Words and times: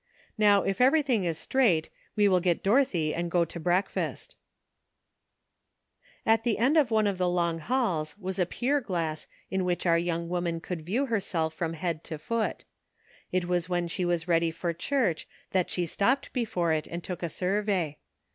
Now 0.35 0.63
if 0.63 0.81
everything 0.81 1.25
is 1.25 1.37
straight, 1.37 1.91
we 2.15 2.27
will 2.27 2.39
get 2.39 2.63
Dorothy 2.63 3.13
and 3.13 3.29
£fo 3.31 3.47
to 3.49 3.59
breakfast." 3.59 4.35
BORROWED 6.25 6.25
TROUBLE. 6.25 6.37
237 6.39 6.39
At 6.39 6.43
the 6.43 6.65
end 6.65 6.77
of 6.83 6.89
one 6.91 7.05
of 7.05 7.19
the 7.19 7.29
long 7.29 7.59
halls 7.59 8.17
was 8.17 8.39
a 8.39 8.47
pier 8.47 8.81
glass 8.81 9.27
in 9.51 9.63
which 9.63 9.85
our 9.85 9.99
young 9.99 10.27
woman 10.27 10.59
could 10.59 10.81
view 10.87 11.05
herself 11.05 11.53
from 11.53 11.73
head 11.73 12.03
to 12.05 12.17
foot. 12.17 12.65
It 13.31 13.45
was 13.45 13.69
when 13.69 13.87
she 13.87 14.03
was 14.03 14.27
ready 14.27 14.49
for 14.49 14.73
church 14.73 15.27
that 15.51 15.69
she 15.69 15.85
stopped 15.85 16.33
be 16.33 16.45
fore 16.45 16.73
it 16.73 16.87
and 16.87 17.03
took 17.03 17.21
a 17.21 17.29
survey. 17.29 17.99